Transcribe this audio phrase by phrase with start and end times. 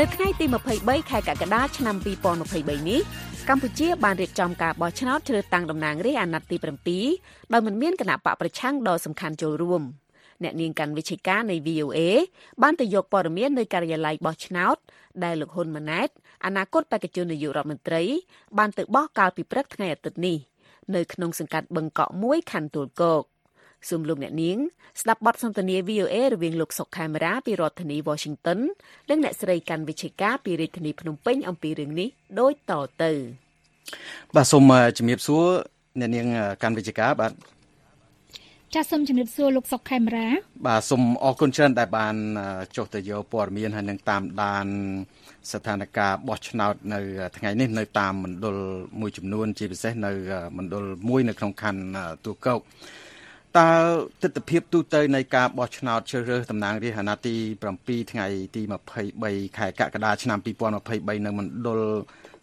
[0.00, 0.46] នៅថ្ងៃទី
[0.78, 1.96] 23ខែកក្កដាឆ្នាំ
[2.42, 3.00] 2023នេះ
[3.48, 6.48] កម្ពុជាបានរៀបចំការបោះឆ្នោតជ្រើសតាំងតំណាងរាស្ត្រអាណត្តិ
[6.88, 9.82] ទី7ដោយមិនមានគណៈបកប្រឆាំងដ៏សំខាន់ចូលរួម
[10.42, 11.98] អ្នកនាងកាន់វិជ្ជាការនៃ VOA
[12.62, 14.76] បានទៅយកព័ត៌មាននៅការិយាល័យបោះឆ្នោត
[15.24, 16.08] ដែលលោកហ៊ុនម៉ាណែត
[16.46, 18.02] អនាគតបេក្ខជននាយករដ្ឋមន្ត្រី
[18.58, 20.36] បានទៅបោះកាលពីព្រឹកថ្ងៃអាទិត្យនេះ
[20.94, 23.22] នៅក្នុងសង្កាត់បឹងកក់មួយខណ្ឌទួលគោក
[23.88, 24.58] សូមលោកអ្នកនាង
[25.00, 28.58] ស្ដាប់បទសន្ទនា VOA រវាងលោកសុកខេមរាពីរដ្ឋធានី Washington
[29.10, 32.08] និងអ្នកស្រីកាន់វិជ្ជាការពីរាជធានីភ្នំពេញអំពីរឿងនេះ
[32.40, 33.12] ដូចតទៅ
[34.34, 35.44] បាទសូមជំរាបសួរ
[36.00, 36.26] អ្នកនាង
[36.62, 37.32] កាន់វិជ្ជាការបាទ
[38.74, 40.26] ចាសសូមជំរាបសួរលោកសុកខេមរា
[40.66, 42.14] បាទសូមអរគុណច្រើនដែលបាន
[42.76, 44.66] ចុះទៅយកព័ត៌មានហើយនឹងតាមដាន
[45.52, 46.98] ស្ថានភាពបោះឆ្នោតនៅ
[47.36, 48.56] ថ្ងៃនេះនៅតាមមណ្ឌល
[49.00, 50.12] មួយចំនួនជាពិសេសនៅ
[50.56, 51.82] មណ្ឌលមួយនៅក្នុងខណ្ឌ
[52.24, 52.60] ទូកោក
[53.58, 53.70] តើ
[54.22, 57.36] ទស្សនវិជ្ជាទូទៅនៃការបោះឆ្នោតជ្រើសរើសតំណាងរាស្ត្រអាណត្តិទី
[57.74, 58.62] 7ថ្ងៃទី
[59.08, 60.38] 23ខែកក្កដាឆ្នាំ
[60.82, 61.80] 2023នៅមណ្ឌល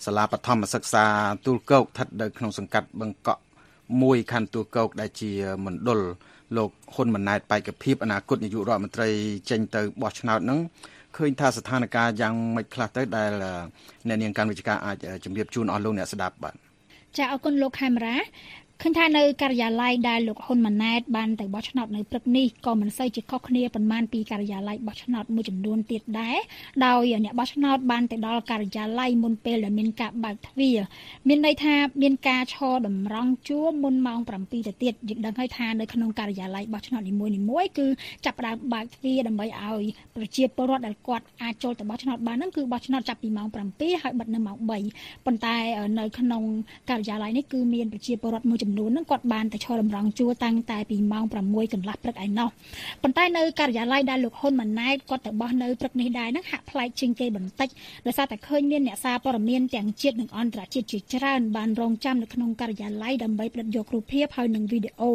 [0.05, 1.05] សាលាបឋមសិក្សា
[1.45, 3.41] ទូលគោកស្ថិតនៅក្នុងសង្កាត់បឹងកក់
[4.01, 5.31] មួយខណ្ឌទូលគោកដែលជា
[5.65, 5.99] មណ្ឌល
[6.57, 9.09] លោកហ៊ុនម៉ាណែតបេក្ខភាពអនាគតនាយករដ្ឋមន្ត្រី
[9.49, 10.59] ចេញទៅបោះឆ្នោតហ្នឹង
[11.17, 13.31] ឃើញថាស្ថានភាពយ៉ាងម៉េចខ្លះទៅដែល
[14.07, 16.55] អ្នកនាងកម្មវិជ្ជាអាចជម្រាបជូនអស់លោកអ្នកស្ដាប់បាទ
[17.17, 18.15] ចាអរគុណលោកខេមរា
[18.85, 26.37] ឃើញថានៅការិយាល័យដែលលោកហ៊ុនម៉ាណែតបានទៅបោះឆ្នោតនៅព្រឹកនេះក៏មិនសូវជាខុសគ្នាប៉ុន្មានពីការិយាល័យបោះឆ្នោតមួយចំនួនទៀតដែរ
[26.85, 30.77] ដោយអ្នកបោះឆ្នោតបានទៅដល់ការិយាល័យមុនពេលដែលមានការបើកទ្វារ
[31.27, 37.87] មានន័យថាមានការឈរតម្រង់ជួរមុនម៉ោង7ទៅទៀតយើងដឹងហើយថានៅក្នុងការិយាល័យបោះឆ្នោតនីមួយៗគឺ
[38.25, 39.83] ចាប់ផ្ដើមបើកទ្វារដើម្បីឲ្យ
[40.15, 44.57] ប្រជាពលរដ្ឋដែលគាត់អាចចូលទៅបោះឆ្នោតបានហ្នឹងគឺបោះឆ្នោតចាប់ពីម៉ោង7ហើយបិទនៅម៉ោង
[44.91, 45.55] 3ប៉ុន្តែ
[45.99, 46.43] នៅក្នុង
[46.89, 52.49] ការិយាល័យនេះគឺមានប្រជាពលរដ្ឋមួយចំនួនហ្នឹងគាត់បានទៅឈរតម្រង់ជួរតាំងតែពីម៉ោង6កន្លះព្រឹកឯណោះ
[53.01, 57.69] ប៉ុន្តែនៅការិយាល័យដែលលោកហ៊ុនម៉ាណែតគាត់ទៅបោះនៅព្រឹកនេះដែរហ្នឹងហាក់ប្លែកជាងគេបន្តិច
[58.05, 65.11] ដោយសារតែឃើញមានអ្នកសារព័ត៌មានទាំងជាតិនិងអន្តរជាតិជាច្រើនបានរងចាំនៅក្នុងការិយាល័យដើម្បីផ្ដិតយករូបភាពហើយនិងវីដេអូ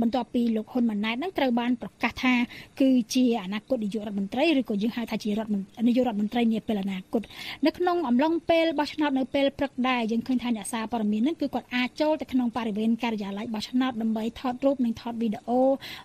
[0.00, 2.34] បន្ទាប់ពីលោកហ៊ុនម៉ាណែតហ្នឹងត្រូវបានប្រកាសថា
[2.80, 5.50] គឺជាអនាគតនាយករដ្ឋមន្ត្រីឬក៏យើងហៅថាជារដ្ឋ
[5.86, 7.22] នាយករដ្ឋមន្ត្រីនាពេលអនាគត
[7.66, 15.60] នៅក្នុងអំឡុងពេលបោះឆ្នោតនៅពេលព្រឹកដែរយើងឃើញថាអ្នកសារព័ត៌មានហ្នឹងគឺគាត់អាចចូលទៅក្នុងបរិវេណការិយាល័យបោះឆ្នោតដើម្បីថតរូបនិងថតវីដេអូ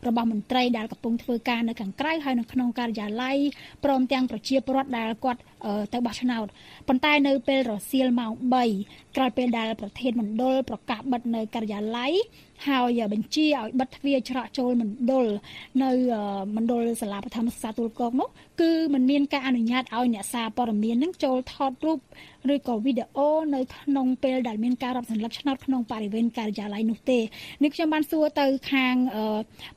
[0.07, 3.37] របស់មន្ត្រីដែលកំពុងធ្វើការនៅខាងក្រៅហើយនៅក្នុងការិយាល័យ
[3.83, 5.39] ព្រមទាំងប្រជាពលរដ្ឋដែលគាត់
[5.93, 6.45] ទៅបោះឆ្នោត
[6.87, 8.31] ប៉ុន្តែនៅពេលរសៀលម៉ោង
[8.73, 12.13] 3ក្រោយពេលដែលប្រធានមណ្ឌលប្រកាសបិទនៅការិយាល័យ
[12.68, 15.26] ហើយបញ្ជាឲ្យបិទទ្វារច្រកចូលមណ្ឌល
[15.82, 15.90] នៅ
[16.56, 18.28] មណ្ឌលសាលាបឋមសិក្សាទូលកកនោះ
[18.60, 21.98] គឺมันមានការអនុញ្ញាតឲ្យអ្នកសារព័ត៌មាននឹងចូលថតរូប
[22.54, 27.18] ឬក៏វីដេអូនៅក្នុងពេលដែលមានការរាប់សន្លឹកឆ្នោតក្នុងបរិវេណការិយាល័យនោះទេ
[27.62, 28.94] នេះខ្ញុំបានសួរទៅខាង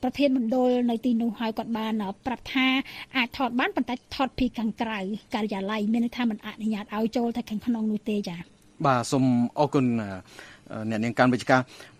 [0.04, 1.94] ប្រធានមណ្ឌលនៅទីនោះហើយគាត់បាន
[2.26, 2.68] ប្រាប់ថា
[3.16, 5.00] អាចថតបានប៉ុន្តែថតពីខាងក្រៅ
[5.34, 8.40] ការិយាល័យមានន័យថាมันអនុញ្ញាតឲ្យចូលទៅខាងក្នុងនោះទេចា៎
[8.86, 9.26] បាទសូម
[9.60, 9.86] អរគុណ
[10.90, 11.58] អ្នកនាងកាន់វិជ្ជា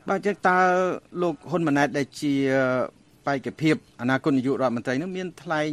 [0.09, 0.59] បាទចឹងតើ
[1.23, 2.35] លោកហ៊ុនម៉ាណែតដែលជា
[3.27, 5.71] បេក្ខភាពអនាគតនាយករដ្ឋមន្ត្រីនឹងមានថ្លែង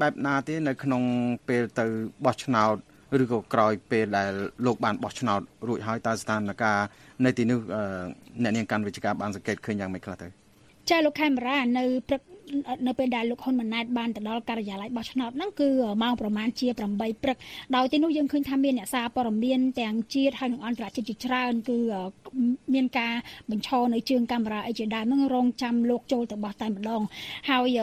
[0.00, 1.02] បែបណាទេនៅក្នុង
[1.48, 1.84] ពេលទៅ
[2.24, 2.74] បោះឆ្នោត
[3.22, 4.32] ឬក៏ក្រោយពេលដែល
[4.66, 6.76] លោកបានបោះឆ្នោតរួចហើយតើស្ថានភាព
[7.24, 7.58] នៅទីនោះ
[8.42, 10.41] អ្នកនាងកាន់វិជ្ជាបានសង្កេតឃើញយ៉ាងម៉េចខ្លះទៅ
[10.92, 12.22] ចាលោកខេមរានៅព្រឹក
[12.86, 15.68] នៅពេលដែលលោកហ៊ុនម៉ាណែតបានទៅដល់ការិយាល័យបោះឆ្នោតហ្នឹងគឺ
[16.02, 17.36] ម៉ោងប្រមាណជា8ព្រឹក
[17.76, 21.78] ដោយទីនោះយើងឃើញថាមានអ្នកសារព័ត៌មានទាំងជាតិហើយនិងអន្តរជាតិជាច្រើនគឺ
[22.74, 23.14] មានការ
[23.50, 27.02] បញ្ឈរនៅជើងកាមេរ៉ាអីជាដើមហ្នឹងរងចាំលោកចូលទៅបោះតែម្ដង
[27.50, 27.80] ហើយ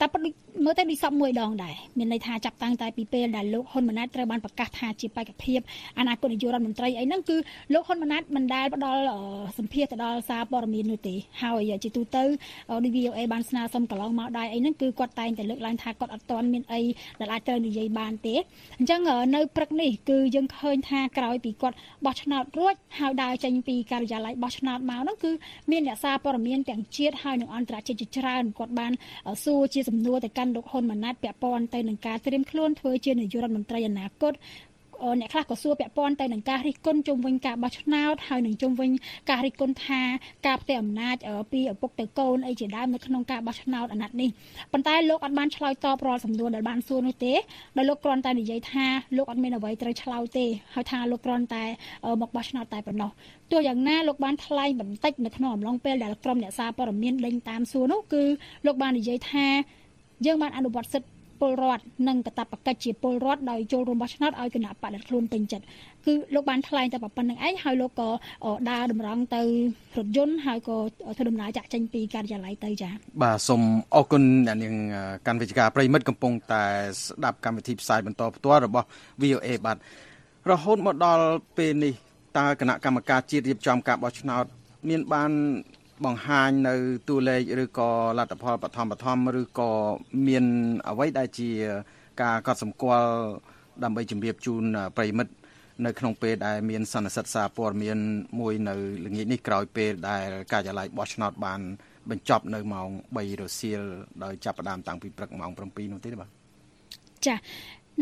[0.00, 0.34] តែប៉ុតដូច
[0.64, 5.60] មើលទៅដូចសពមួយដងដែរមានន័យថាចាប់តាំងតែពីពេលដែលលោកហ៊ុនម៉ាណែតត្រូវបានប្រកាសថាជាបេក្ខភាព
[5.98, 7.36] អនាគតនាយករដ្ឋមន្ត្រីអីហ្នឹងគឺ
[7.72, 9.02] លោកហ៊ុនម៉ាណែតមិនដែលផ្ដល់
[9.58, 12.24] សម្ភារទៅដល់សារព័ត៌មាននោះទេហើយជាទូទៅ
[12.70, 16.80] ដូច VOA បានស្នើសុំកន្លងមកដែរអីហ្នឹងគឺគាត់តែងតែលើកឡើងថាគាត់អត់ទាន់មានអី
[17.20, 18.34] ដែលអាចត្រូវនិយាយបានទេ
[18.78, 19.00] អញ្ចឹង
[19.34, 25.30] នៅព្រឹកនេះគឺយើងឃើញថាក្រោយពីគាត់បោះឆ្នោតរួចហើយដើរចេញពីការិយាល័យបោះឆ្នោតមកហ្នឹងគឺ
[25.70, 28.92] មានអ្នកសារព័ត៌មានទាំងជាតិហើយនិងអន្តរជាតិជាច្រើនគាត់បាន
[29.44, 34.34] សួរជាសំណួរទៅកាន់លោកហ៊ុនម៉ាណែតពាក់ព័ន្ធទៅនឹងការត្រៀមខ្លួនធ្វើជានាយករដ្ឋមន្ត្រីអនាគត
[35.20, 38.90] អ្នកខ្លះក៏សួរពាក់ព័ន្ធទៅនឹងការរិះគន់ជុំវិញការបោះឆ្នោតហើយនឹងជុំវិញ
[39.30, 40.02] ការរិះគន់ថា
[40.46, 41.16] ការផ្ទេរអំណាច
[41.52, 44.30] ពីឪពុកទៅកូនអីជាដើមនៅក្នុងការបោះឆ្នោតអាណត្តិនេះ
[44.72, 47.34] ប៉ុន្តែលោកអត់បានឆ្លើយតបរាល់សំណួរដែលបានសួរនោះទេ
[47.76, 51.64] ដោយលោកគ្រាន់តែនិយាយថាលោកអត់មានអ្វីត្រូវឆ្លើយទេហើយថាលោកគ្រាន់តែ
[52.20, 53.10] មកបោះឆ្នោតតែប៉ុណ្ណោះ
[53.50, 58.22] ទោះយ៉ាងណាលោកបានថ្លែងបន្តិចនៅក្នុងអំឡុងពេលដែលក្រុមអ្នកសារព័ត៌មានដេញតាមសួរនោះគឺ
[58.66, 59.46] លោកបាននិយាយថា
[60.26, 65.64] យើងបានអនុវត្តសិទ្ធិពលរដ្ឋនិងកតបកិច្ចជាពលរដ្ឋដោយចូលរួមបោះឆ្នោតឲ្យគណៈបដិខ្លួនពេញចិត្ត
[66.06, 68.08] គឺលោកបានថ្លែងតែប៉ុណ្្នឹងឯងហើយលោកក៏
[68.70, 69.42] ដើរតម្រង់ទៅ
[69.96, 70.76] រថយន្តហើយក៏
[71.16, 73.62] ធ្វើដំណើរចាក់ចេញពីការិយាល័យទៅចា៎បាទសូម
[73.94, 74.74] អរគុណអ្នកនាង
[75.26, 76.64] កាន់វិជ្ជាប្រិមិត្តកំពុងតែ
[77.02, 78.86] ស្ដាប់កម្មវិធីផ្សាយបន្តផ្ទាល់របស់
[79.22, 79.76] VOA បាទ
[80.50, 81.24] រហូតមកដល់
[81.56, 81.94] ពេលនេះ
[82.38, 84.44] តើគណៈកម្មការជាតិរៀបចំការបោះឆ្នោត
[84.88, 85.30] មានបាន
[86.04, 86.74] បង្ហាញនៅ
[87.08, 89.70] តួលេខឬក៏លទ្ធផលបឋមបឋមឬក៏
[90.26, 90.44] មាន
[90.88, 91.50] អ្វីដែលជា
[92.22, 93.12] ការកត់សម្គាល់
[93.84, 94.64] ដើម្បីជម្រាបជូន
[94.96, 95.32] ប្រិមិត្ត
[95.86, 97.98] នៅក្នុងពេលដែលមានសន្និសីទសារព័ត៌មាន
[98.40, 98.74] មួយនៅ
[99.06, 101.60] ល្ងាចនេះក្រោយពេលដែលការិយាល័យបោះឆ្នោតបាន
[102.10, 103.82] បញ្ចប់នៅម៉ោង3រសៀល
[104.24, 106.30] ដោយចាប់ផ្ដើមតាំងពីព្រឹកម៉ោង7នោះទេបាទ
[107.26, 107.34] ចា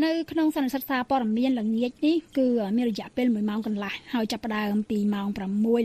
[0.05, 2.47] នៅក្នុងសន្និសីទសារព័ត៌មានល្ងាចនេះគឺ
[2.77, 5.39] មានរយៈពេល1ម៉ោងកន្លះហើយចាប់ផ្ដើមពីម៉ោង6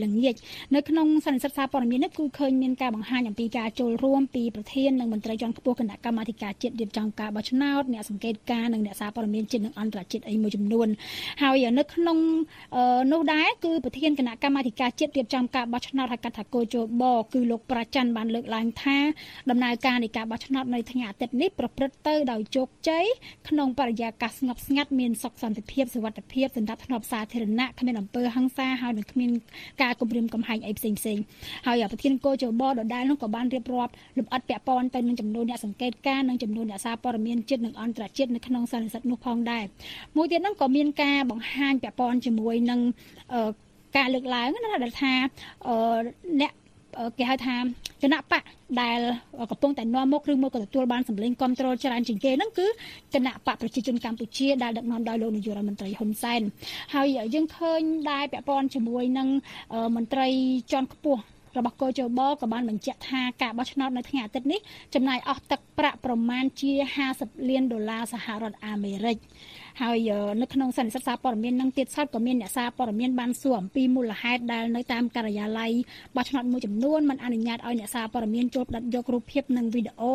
[0.04, 0.34] ល្ងាច
[0.74, 10.88] នៅក្នុងសន្និសីទសារព័ត៌មាននេះគឺឃើញមានការបង្ហាញអំពីការចូលរួមពីប្រធាននិងមន្ត្រីជាន់ខ្ពស់គណៈកម្មាធិការជាតិរៀបចំការបោះឆ្នោតអ្នកសង្កេតការណ៍និងអ្នកសារព័ត៌មានជាតិនិងអន្តរជាតិអីមួយចំនួន
[11.42, 12.18] ហើយនៅក្នុង
[13.12, 18.98] នោះដែរគឺប្រធានគណៈកម្មាធិការជាតិរៀបចំការបោះឆ្នោតហៅកាត់ថាកោជបគឺលោកប្រាច័ន្ទបានលើកឡើងថា
[19.50, 23.04] ដំណើរការនៃការបោះឆ្នោតនៅថ្ងៃអាទិត្យនេះប្រព្រឹត្តទៅដោយជោគជ័យ
[23.48, 29.30] ក្នុងបរិយាកាសស្ងប់ស្ងាត់មានសុខសន្តិភាពសុវត្ថិភាពសម្រាប់ធ្នាប់សាធារណៈគ្មានអំពើហិង្សាហើយនឹងគ្មាន
[29.82, 31.18] ការគំរាមកំហែងអីផ្សេងផ្សេង
[31.66, 39.64] ហើយប្រធានកោជបដដែលនោះក៏បានរៀបរាប់លម្អិតពាក់ព័ន្ធទៅនឹងចំនួនអ្នកសង្កេតការណ៍និងចំនួនអ្នកសារព័ត៌មានជាតិនិងអន្តរជាតិនៅក្នុងសន្និសីទនោះផងដែរ
[40.16, 42.80] មួយទៀតហ្នឹងក៏មានការបង្ហាញពាក់ព័ន្ធជាមួយនឹង
[43.96, 45.14] ការលើកឡើងណាដែលថា
[46.40, 46.52] អ្នក
[47.18, 47.56] គេហៅថា
[48.02, 48.42] គណៈបក
[48.82, 49.00] ដែល
[49.50, 52.66] កំពុងតែនាំមុខឬមួយក៏ទទួលបានសម្លេងគ្រប់គ្រងច្រើនជាងគេហ្នឹងគឺ
[53.14, 56.40] គណៈបកប្រជាជនកម្ពុជាដែលដឹកនាំដោយលោកនាយករដ្ឋមន្ត្រីហ៊ុនសែន
[56.94, 57.80] ហើយយើងឃើញ
[58.10, 59.28] ដែរពាក់ព័ន្ធជាមួយនឹង
[59.96, 60.28] មន្ត្រី
[60.72, 61.22] ជាន់ខ្ពស់
[61.58, 64.60] របស់កោជបក៏បានបញ្ជាក់ថាការបោះឆ្នោតនៅថ្ងៃអាទិត្យនេះ
[64.94, 66.72] ចំណាយអស់ទឹកប្រាក់ប្រមាណជា
[67.10, 69.16] 50លានដុល្លារសហរដ្ឋអាមេរិក
[69.82, 70.10] ហើយ
[70.42, 75.72] នៅក្នុងសន្និសីទសារព័ត៌មាននឹងទៀតសោតក៏មានអ្នកសារព័ត៌មានបានសួរអំពីមូលហេតុដែលនៅតាមការិយាល័យ
[76.16, 80.12] បោះឆ្នោតមួយចំនួនមិនអនុញ្ញាតឲ្យអ្នកសារព័ត៌មានចូលផ្ដិតយករូបភាពនិងវីដេអូ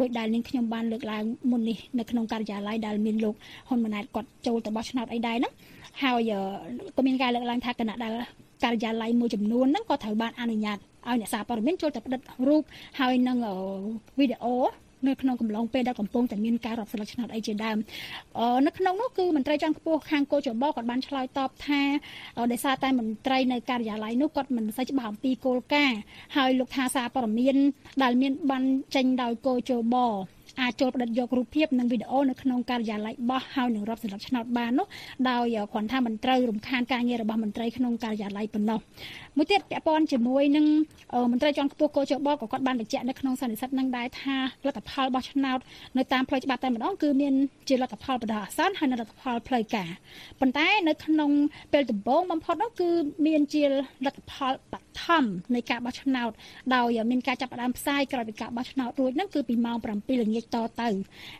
[0.00, 3.34] ដោយដែលនាងខ្ញុំបានលើកឡើងមុននេះនៅក្នុងការិយាល័យដែលមានលោក
[3.68, 5.52] ហ៊ុនម៉ាណែតគាត់ចូលទៅបោះឆ្នោតអីដែរហ្នឹង
[6.02, 6.32] ហើយ
[6.96, 8.12] ក៏មានការលើកឡើងថាគណៈដែល
[8.62, 10.78] ការិយាល័យមួយចំនួនហ្នឹងក៏ត្រូវបានអនុញ្ញាត
[11.08, 12.62] ឲ្យអ្នកសារព័ត៌មានចូលទៅផ្ដិតរូប
[13.00, 13.38] ហើយនឹង
[14.18, 14.56] វីដេអូ
[15.06, 17.76] នៅក្នុងកំឡុងពេលដែលកំពុងតែមានការរាប់ស្លឹកឆ្នោតអីជាដើម
[18.66, 21.82] នៅក្នុងនោះគឺមន្ត្រីជាន់ខ្ពស់ខាងកោចបគាត់បានឆ្លើយតបថា
[22.52, 25.98] ដោយសារតែមន្ត្រីនៅការិយាល័យនោះគាត់មិនសូវច្បាស់អំពីគោលការណ៍
[26.36, 27.56] ហើយលោកថាសារព័ត៌មាន
[28.02, 28.64] ដែលមានបាន
[28.94, 29.96] ចេញដោយកោចប
[30.60, 34.86] អាចចូលផ្តិតយករូបភាពនិងវីដេអូនៅក្នុងការិយាល័យបោះហើយនឹងរាប់សន្លឹកឆ្នោតបាននោះ
[35.30, 38.78] ដោយគ្រាន់ថាមិនត្រូវរំខានការងាររបស់មន្ត្រីក្នុងការិយាល័យប៉ុណ្ណោះ
[39.36, 40.66] មួយទៀតពាក់ព័ន្ធជាមួយនឹង
[41.32, 45.58] មន្ត្រីជាន់ខ្ពស់កោជបក៏គាត់បានបញ្ជាក់នៅក្នុងសន្និសីទនឹងដែរថាលទ្ធផលបោះឆ្នោត
[45.98, 47.34] នៅតាមផ្លូវច្បាប់តែម្ដងគឺមាន
[47.68, 49.88] ជាលទ្ធផលបដិអាសន្នហើយនិងលទ្ធផលផ្លូវការ
[50.40, 51.30] ប៉ុន្តែនៅក្នុង
[51.72, 52.88] ពេលដំបូងបំផុតនោះគឺ
[53.26, 53.62] មានជា
[54.06, 56.30] លទ្ធផលបឋមនៃការបោះឆ្នោត
[56.74, 59.86] ដោយមានការចាប់ផ្ដើមផ្សាយក្រោយពីការបោះឆ្នោតរួចហ្នឹងគឺពីម៉ោង7
[60.22, 60.88] ល្ងាចតទៅ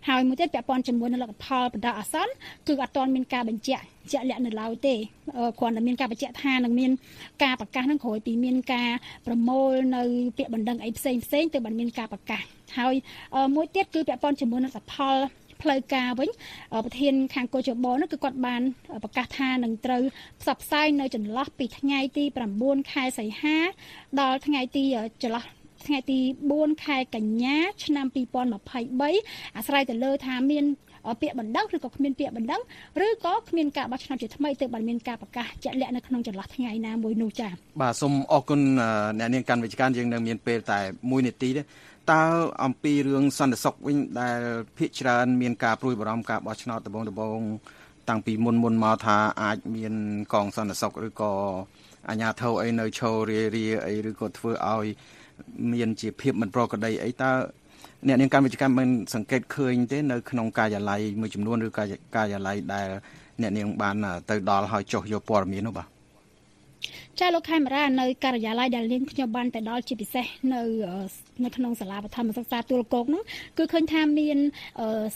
[0.09, 2.33] ហើយមួយទៀតពាក់ព័ន្ធជាមួយនឹងលទ្ធផលបណ្ដោះអាសន្ន
[2.67, 4.95] គឺអត់ទាន់មានការបញ្ជាក់ជាក់លាក់នៅឡើយទេ
[5.59, 6.91] គ្រាន់តែមានការបញ្ជាក់ថានឹងមាន
[7.45, 8.91] ការប្រកាសនឹងក្រោយពីមានការ
[9.27, 10.03] ប្រមូលនៅ
[10.37, 12.43] ពាក្យបណ្ដឹងអីផ្សេងផ្សេងទៅបានមានការប្រកាស
[12.79, 12.95] ហើយ
[13.55, 15.17] មួយទៀតគឺពាក់ព័ន្ធជាមួយនឹងសផល
[15.63, 16.31] ផ្លូវការវិញ
[16.85, 18.63] ប្រធានខាងកោជបនោះគឺគាត់បាន
[19.05, 20.03] ប្រកាសថានឹងត្រូវ
[20.41, 22.25] ផ្សព្វផ្សាយនៅចន្លោះពីថ្ងៃទី
[22.59, 23.57] 9ខែសីហា
[24.21, 24.85] ដល់ថ្ងៃទី
[25.23, 25.45] ចន្លោះ
[25.87, 26.19] ថ្ងៃទី
[26.53, 28.07] 4ខែកញ្ញា ឆ្នាំ
[28.67, 30.65] 2023អាស្រ័យទៅលើថាមាន
[31.21, 32.61] ពាក្យបណ្ដឹងឬក៏គ្មានពាក្យបណ្ដឹង
[33.07, 37.51] ឬក៏គ្មានការបោះឆ្នោតជាថ្មីទើបបានមានការប្រកាសជាក់លាក់នៅក្នុងចន្លោះថ្ងៃណាមួយនោះចា៎
[37.83, 38.61] បាទសូមអរគុណ
[39.19, 41.63] អ្នកនាងកាន់វិជ្ជាយើងនៅមានពេលតែ1នាទីទេ
[42.13, 42.23] តើ
[42.65, 44.39] អំពីរឿងសន្តិសុខវិញដែល
[44.79, 47.41] ភាគច្រើនមានការព្រួយបារម្ភការបោះឆ្នោតដំបងដំបង
[48.09, 49.95] តាំងពីមុនមុនមកថាអាចមាន
[50.33, 51.33] កងសន្តិសុខឬក៏
[52.09, 54.87] អាជ្ញាធរអីនៅឈររារាអីឬក៏ធ្វើឲ្យ
[55.73, 57.31] មានជាភាពមិនប្រក្រតីអីតើ
[58.07, 62.87] អ្នកនាងកម្មវិជ្ជកម្មមិនសង្កេតឃើញទេនៅក្នុងការិយាល័យមួយចំនួនឬការិយាល័យដែល
[63.41, 63.97] អ្នកនាងបាន
[64.31, 65.98] ទៅដល់ហើយចុះយកព័ត៌មាននោះបាទ
[67.21, 70.63] ចាលោកខេមរានៅការិយាល័យដែលនាងខ្ញុំបានទៅដល់ជាពិសេសនៅ
[71.45, 73.23] នៅក្នុងសាលាបឋមសិក្សាទួលគោកហ្នឹង
[73.59, 74.39] គឺឃើញថាមាន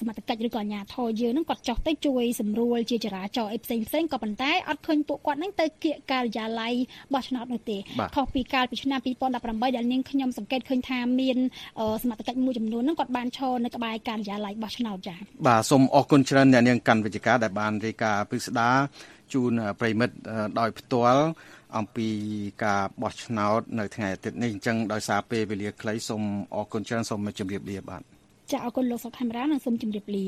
[0.01, 6.73] សមត្ថកិច្ចឬក៏អាជ្ញាធរយើងហ្នឹងគាត់ចុះទៅជួយសម្រួលជាចរាចរណ៍អីផ្សេងផ្សេងក៏ប៉ុន្តែអត់ឃើញពួកគាត់ហ្នឹងទៅគៀកការិយាល័យ
[7.15, 7.77] បោះឆ្នោតនោះទេ
[8.17, 9.01] ខុសពីកាលពីឆ្នាំ
[9.39, 11.39] 2018ដែលនាងខ្ញុំសង្កេតឃើញថាមាន
[12.03, 18.77] សមត្ថកិច្ចមួយចំនួនហ្នឹងគាត់បានឈរនៅក្បែរការិយាល័យបោះឆ្នោតចា៎បាទសូមអរគុណច្រើនអ្នកនាងកាន់វិជ្ជការដែលបានរាយការណ៍ពិស្ដារ
[19.33, 20.15] ជូនប្រិមិត្ត
[20.61, 21.25] ដោយផ្ទាល់
[21.76, 22.09] អំពី
[22.64, 26.23] ការបោះឆ្នោតនៅថ្ងៃអាទិត្យនេះអញ្ចឹងដោយសារពេលវេលាខ្លីសូម
[26.55, 28.02] អរគុណច្រើនសូមជម្រាបលាបាទ
[28.50, 30.26] ចាអរគុណលោកសុខខេមរានិងសូមជម្រាបលា